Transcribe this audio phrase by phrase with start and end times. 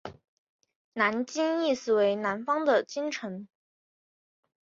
[0.93, 3.47] 南京意思为南方的京城。